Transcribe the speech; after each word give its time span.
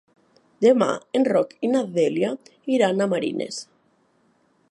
Demà 0.65 0.87
en 1.19 1.27
Roc 1.27 1.53
i 1.67 1.69
na 1.75 1.83
Dèlia 1.99 2.33
iran 2.79 3.05
a 3.07 3.11
Marines. 3.15 3.61